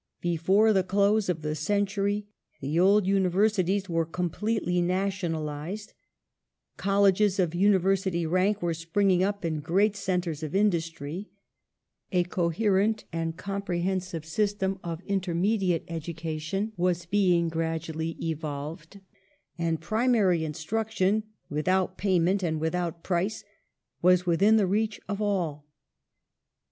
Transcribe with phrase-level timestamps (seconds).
[0.21, 2.25] Before the close of the century
[2.59, 5.93] the old Universities were completely nationalized;
[6.75, 11.29] Colleges of Univei'sity rank were springing up in great centres of industry;
[12.11, 19.01] a coherent and comprehensive system of intermediate education was being gradually evolved,
[19.55, 23.43] and primary instiTiction, without payment and without price,
[24.01, 25.67] was within the reach of all.